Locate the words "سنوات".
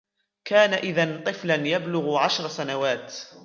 2.47-3.13